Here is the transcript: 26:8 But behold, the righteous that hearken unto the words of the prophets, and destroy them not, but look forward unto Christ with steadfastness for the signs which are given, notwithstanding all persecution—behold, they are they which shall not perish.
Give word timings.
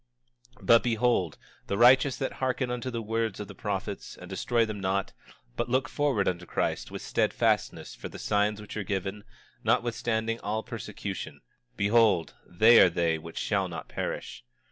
26:8 0.61 0.65
But 0.65 0.81
behold, 0.81 1.37
the 1.67 1.77
righteous 1.77 2.17
that 2.17 2.31
hearken 2.41 2.71
unto 2.71 2.89
the 2.89 3.03
words 3.03 3.39
of 3.39 3.47
the 3.47 3.53
prophets, 3.53 4.17
and 4.17 4.27
destroy 4.27 4.65
them 4.65 4.79
not, 4.79 5.13
but 5.55 5.69
look 5.69 5.87
forward 5.87 6.27
unto 6.27 6.47
Christ 6.47 6.89
with 6.89 7.03
steadfastness 7.03 7.93
for 7.93 8.09
the 8.09 8.17
signs 8.17 8.59
which 8.59 8.75
are 8.75 8.83
given, 8.83 9.23
notwithstanding 9.63 10.39
all 10.39 10.63
persecution—behold, 10.63 12.33
they 12.47 12.79
are 12.79 12.89
they 12.89 13.19
which 13.19 13.37
shall 13.37 13.67
not 13.67 13.87
perish. 13.89 14.43